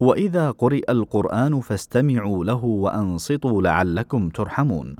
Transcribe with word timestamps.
وإذا 0.00 0.50
قرئ 0.50 0.90
القرآن 0.90 1.60
فاستمعوا 1.60 2.44
له 2.44 2.64
وأنصتوا 2.64 3.62
لعلكم 3.62 4.28
ترحمون. 4.28 4.96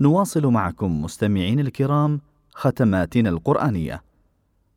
نواصل 0.00 0.46
معكم 0.46 1.02
مستمعين 1.02 1.60
الكرام 1.60 2.20
ختماتنا 2.54 3.28
القرآنية. 3.28 4.02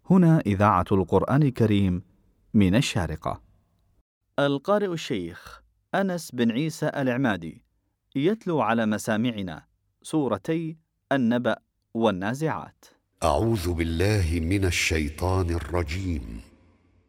هنا 0.10 0.39
إذاعة 0.46 0.86
القرآن 0.92 1.44
الكريم 1.44 2.02
من 2.54 2.76
الشارقة. 2.76 3.42
القارئ 4.39 4.94
الشيخ 4.94 5.62
أنس 5.96 6.31
بن 6.31 6.51
عيسى 6.51 6.91
العمادي 6.96 7.63
يتلو 8.15 8.62
على 8.62 8.85
مسامعنا 8.85 9.63
سورتي 10.03 10.78
النبأ 11.12 11.55
والنازعات. 11.93 12.85
أعوذ 13.23 13.73
بالله 13.73 14.39
من 14.41 14.65
الشيطان 14.65 15.49
الرجيم. 15.49 16.51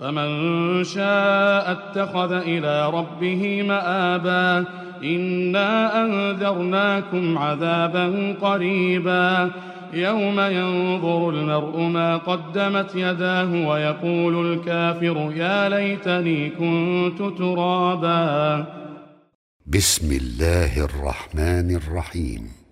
فمن 0.00 0.84
شاء 0.84 1.72
اتخذ 1.72 2.32
إلى 2.32 2.90
ربه 2.90 3.62
مآبا 3.62 4.64
إنا 5.04 6.02
أنذرناكم 6.04 7.38
عذابا 7.38 8.36
قريبا 8.40 9.50
يوم 9.92 10.40
ينظر 10.40 11.30
المرء 11.30 11.80
ما 11.80 12.16
قدمت 12.16 12.94
يداه 12.94 13.68
ويقول 13.68 14.52
الكافر 14.52 15.32
يا 15.36 15.68
ليتني 15.68 16.50
كنت 16.50 17.38
ترابا. 17.38 18.66
بسم 19.66 20.12
الله 20.12 20.84
الرحمن 20.84 21.76
الرحيم. 21.76 22.64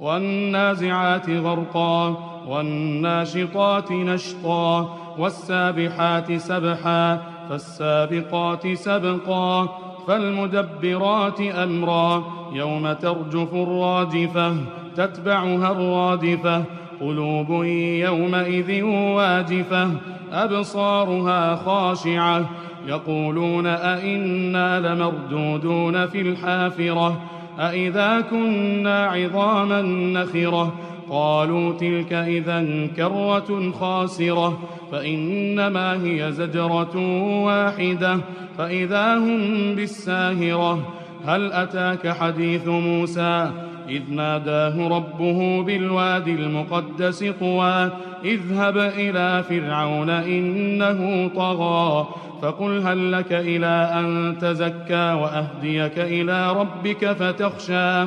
والنازعات 0.00 1.30
غرقا 1.30 2.08
والناشطات 2.48 3.92
نشطا 3.92 5.01
والسابحات 5.18 6.32
سبحا 6.32 7.20
فالسابقات 7.48 8.72
سبقا 8.72 9.68
فالمدبرات 10.08 11.40
أمرا. 11.40 12.24
يوم 12.52 12.92
ترجف 12.92 13.54
الراجفة 13.54 14.56
تتبعها 14.96 15.72
الرادفة. 15.72 16.64
قلوب 17.00 17.64
يومئذ 18.04 18.82
واجفة 18.84 19.90
أبصارها 20.32 21.56
خاشعة. 21.56 22.50
يقولون 22.86 23.66
أئنا 23.66 24.80
لمردودون 24.80 26.06
في 26.06 26.20
الحافرة 26.20 27.20
أإذا 27.58 28.20
كنا 28.20 29.06
عظاما 29.06 29.82
نخرة. 29.82 30.72
قالوا 31.12 31.72
تلك 31.72 32.12
إذا 32.12 32.86
كرة 32.96 33.70
خاسرة 33.70 34.58
فإنما 34.92 36.04
هي 36.04 36.32
زجرة 36.32 36.96
واحدة 37.44 38.20
فإذا 38.58 39.16
هم 39.16 39.74
بالساهرة. 39.74 40.92
هل 41.26 41.52
أتاك 41.52 42.08
حديث 42.08 42.68
موسى؟ 42.68 43.50
إذ 43.88 44.02
ناداه 44.08 44.88
ربه 44.88 45.62
بالواد 45.62 46.28
المقدس 46.28 47.24
طوى 47.40 47.90
اذهب 48.24 48.78
إلى 48.78 49.42
فرعون 49.48 50.10
إنه 50.10 51.30
طغى 51.36 52.08
فقل 52.42 52.86
هل 52.86 53.12
لك 53.12 53.32
إلى 53.32 53.90
أن 53.94 54.36
تزكى 54.40 55.12
وأهديك 55.12 55.98
إلى 55.98 56.52
ربك 56.52 57.12
فتخشى. 57.12 58.06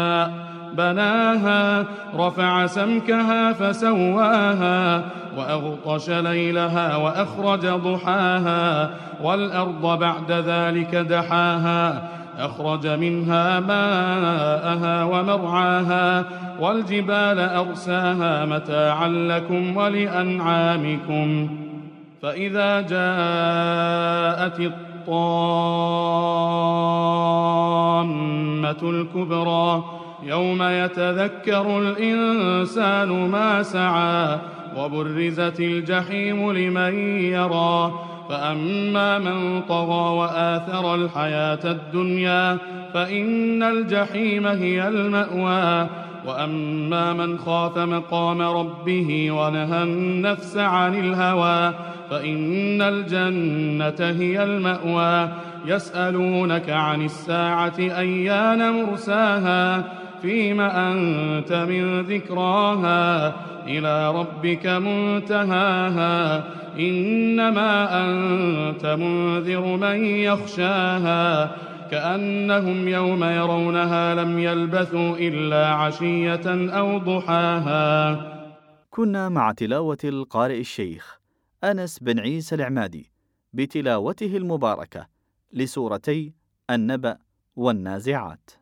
بناها 0.77 1.85
رفع 2.15 2.65
سمكها 2.65 3.53
فسواها 3.53 5.03
وأغطش 5.37 6.09
ليلها 6.09 6.95
وأخرج 6.95 7.67
ضحاها 7.67 8.89
والأرض 9.23 9.99
بعد 9.99 10.31
ذلك 10.31 10.95
دحاها 10.95 12.09
أخرج 12.39 12.87
منها 12.87 13.59
ماءها 13.59 15.03
ومرعاها 15.03 16.25
والجبال 16.59 17.39
أرساها 17.39 18.45
متاعا 18.45 19.07
لكم 19.07 19.77
ولأنعامكم. 19.77 21.49
فإذا 22.21 22.81
جاءت 22.81 24.59
الطامة 24.59 24.81
الكبرى 28.83 29.83
يوم 30.23 30.63
يتذكر 30.63 31.79
الإنسان 31.79 33.29
ما 33.29 33.63
سعى 33.63 34.37
وبرزت 34.77 35.59
الجحيم 35.59 36.51
لمن 36.51 36.93
يرى. 37.19 37.91
فأما 38.29 39.19
من 39.19 39.61
طغى 39.61 40.17
وآثر 40.17 40.95
الحياة 40.95 41.59
الدنيا 41.65 42.57
فإن 42.93 43.63
الجحيم 43.63 44.47
هي 44.47 44.87
المأوى. 44.87 45.89
وأما 46.25 47.13
من 47.13 47.37
خاف 47.37 47.77
مقام 47.77 48.41
ربه 48.41 49.31
ونهى 49.31 49.83
النفس 49.83 50.57
عن 50.57 50.99
الهوى 50.99 51.73
فإن 52.09 52.81
الجنة 52.81 54.09
هي 54.19 54.43
المأوى. 54.43 55.29
يسألونك 55.65 56.69
عن 56.69 57.05
الساعة 57.05 57.73
أيان 57.79 58.71
مرساها 58.71 59.83
فيم 60.21 60.61
أنت 60.61 61.53
من 61.53 62.01
ذكراها 62.01 63.33
إلى 63.67 64.11
ربك 64.11 64.65
منتهاها 64.67 66.43
إنما 66.79 68.03
أنت 68.05 68.85
منذر 68.85 69.77
من 69.77 70.05
يخشاها 70.05 71.55
كأنهم 71.91 72.87
يوم 72.87 73.23
يرونها 73.23 74.15
لم 74.15 74.39
يلبثوا 74.39 75.17
إلا 75.17 75.67
عشية 75.67 76.71
أو 76.79 76.97
ضحاها. 76.97 77.91
كنا 78.89 79.29
مع 79.29 79.51
تلاوة 79.51 79.97
القارئ 80.03 80.59
الشيخ 80.59 81.19
أنس 81.63 81.99
بن 81.99 82.19
عيسى 82.19 82.55
العمادي 82.55 83.11
بتلاوته 83.53 84.37
المباركة 84.37 85.07
لسورتي 85.53 86.33
النبأ 86.69 87.17
والنازعات. 87.55 88.60